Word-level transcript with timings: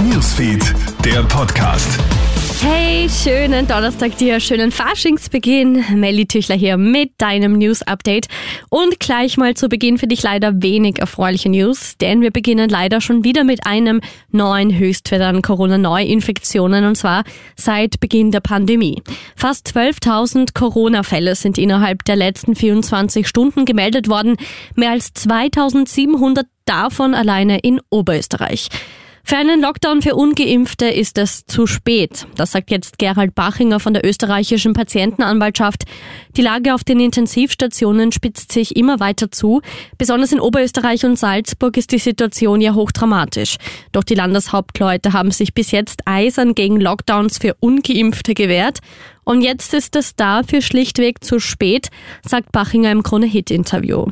Newsfeed, 0.00 0.74
der 1.04 1.22
Podcast. 1.24 1.98
Hey, 2.60 3.08
schönen 3.08 3.66
Donnerstag 3.66 4.16
dir, 4.18 4.38
schönen 4.38 4.70
Faschingsbeginn. 4.70 5.84
Melly 5.94 6.26
Tüchler 6.26 6.54
hier 6.54 6.76
mit 6.76 7.12
deinem 7.18 7.58
News-Update. 7.58 8.28
Und 8.70 9.00
gleich 9.00 9.36
mal 9.36 9.54
zu 9.54 9.68
Beginn 9.68 9.98
für 9.98 10.06
dich 10.06 10.22
leider 10.22 10.62
wenig 10.62 10.98
erfreuliche 10.98 11.48
News, 11.48 11.96
denn 11.98 12.20
wir 12.20 12.30
beginnen 12.30 12.68
leider 12.68 13.00
schon 13.00 13.24
wieder 13.24 13.44
mit 13.44 13.66
einem 13.66 14.00
neuen 14.30 14.76
Höchstwert 14.76 15.22
an 15.22 15.42
Corona-Neuinfektionen 15.42 16.84
und 16.84 16.96
zwar 16.96 17.24
seit 17.56 17.98
Beginn 17.98 18.30
der 18.30 18.40
Pandemie. 18.40 19.02
Fast 19.34 19.68
12.000 19.68 20.54
Corona-Fälle 20.54 21.34
sind 21.34 21.58
innerhalb 21.58 22.04
der 22.04 22.16
letzten 22.16 22.54
24 22.54 23.26
Stunden 23.26 23.64
gemeldet 23.64 24.08
worden, 24.08 24.36
mehr 24.76 24.90
als 24.90 25.14
2.700 25.14 26.44
davon 26.64 27.14
alleine 27.14 27.58
in 27.58 27.80
Oberösterreich. 27.90 28.68
Für 29.24 29.36
einen 29.36 29.62
Lockdown 29.62 30.02
für 30.02 30.14
Ungeimpfte 30.14 30.86
ist 30.86 31.16
es 31.16 31.46
zu 31.46 31.66
spät. 31.66 32.26
Das 32.34 32.52
sagt 32.52 32.70
jetzt 32.70 32.98
Gerald 32.98 33.34
Bachinger 33.34 33.80
von 33.80 33.94
der 33.94 34.04
österreichischen 34.04 34.72
Patientenanwaltschaft. 34.72 35.84
Die 36.36 36.42
Lage 36.42 36.74
auf 36.74 36.84
den 36.84 37.00
Intensivstationen 37.00 38.12
spitzt 38.12 38.52
sich 38.52 38.76
immer 38.76 39.00
weiter 39.00 39.30
zu. 39.30 39.62
Besonders 39.96 40.32
in 40.32 40.40
Oberösterreich 40.40 41.04
und 41.04 41.18
Salzburg 41.18 41.76
ist 41.76 41.92
die 41.92 41.98
Situation 41.98 42.60
ja 42.60 42.74
hochdramatisch. 42.74 43.56
Doch 43.92 44.04
die 44.04 44.14
Landeshauptleute 44.14 45.12
haben 45.12 45.30
sich 45.30 45.54
bis 45.54 45.70
jetzt 45.70 46.02
eisern 46.04 46.54
gegen 46.54 46.80
Lockdowns 46.80 47.38
für 47.38 47.54
Ungeimpfte 47.60 48.34
gewehrt. 48.34 48.80
Und 49.24 49.42
jetzt 49.42 49.72
ist 49.72 49.94
es 49.94 50.16
dafür 50.16 50.62
schlichtweg 50.62 51.22
zu 51.22 51.38
spät, 51.38 51.88
sagt 52.26 52.50
Bachinger 52.50 52.90
im 52.90 53.02
Krone-Hit-Interview. 53.04 54.06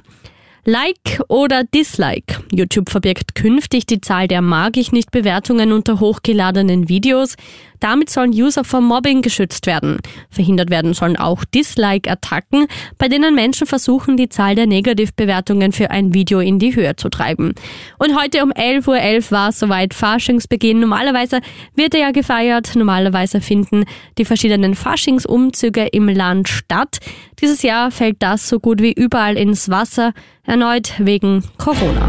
Like 0.64 1.22
oder 1.28 1.64
Dislike. 1.64 2.42
YouTube 2.52 2.90
verbirgt 2.90 3.34
künftig 3.34 3.86
die 3.86 4.00
Zahl 4.00 4.28
der 4.28 4.42
mag 4.42 4.76
ich 4.76 4.92
nicht 4.92 5.10
Bewertungen 5.10 5.72
unter 5.72 6.00
hochgeladenen 6.00 6.88
Videos. 6.88 7.36
Damit 7.80 8.10
sollen 8.10 8.32
User 8.32 8.62
vor 8.62 8.82
Mobbing 8.82 9.22
geschützt 9.22 9.66
werden. 9.66 9.98
Verhindert 10.28 10.68
werden 10.68 10.92
sollen 10.92 11.16
auch 11.16 11.44
Dislike-Attacken, 11.46 12.66
bei 12.98 13.08
denen 13.08 13.34
Menschen 13.34 13.66
versuchen, 13.66 14.18
die 14.18 14.28
Zahl 14.28 14.54
der 14.54 14.66
Negativbewertungen 14.66 15.72
für 15.72 15.90
ein 15.90 16.12
Video 16.12 16.40
in 16.40 16.58
die 16.58 16.76
Höhe 16.76 16.94
zu 16.96 17.08
treiben. 17.08 17.54
Und 17.98 18.20
heute 18.20 18.42
um 18.42 18.52
11.11 18.52 18.88
Uhr 18.88 18.96
.11 18.96 19.30
war 19.32 19.48
es 19.48 19.58
soweit 19.58 19.94
Faschingsbeginn. 19.94 20.80
Normalerweise 20.80 21.40
wird 21.74 21.94
er 21.94 22.00
ja 22.00 22.10
gefeiert. 22.10 22.76
Normalerweise 22.76 23.40
finden 23.40 23.84
die 24.18 24.26
verschiedenen 24.26 24.74
Faschingsumzüge 24.74 25.86
im 25.86 26.08
Land 26.08 26.48
statt. 26.50 26.98
Dieses 27.40 27.62
Jahr 27.62 27.90
fällt 27.90 28.22
das 28.22 28.48
so 28.48 28.60
gut 28.60 28.82
wie 28.82 28.92
überall 28.92 29.36
ins 29.36 29.70
Wasser, 29.70 30.12
erneut 30.44 30.92
wegen 30.98 31.42
Corona. 31.56 32.08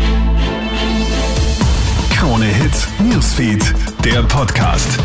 Krone 2.14 2.46
Hits, 2.46 2.88
Newsfeed, 3.00 3.74
der 4.04 4.24
Podcast. 4.24 5.00